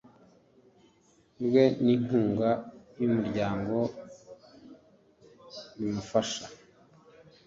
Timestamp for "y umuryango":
2.99-3.77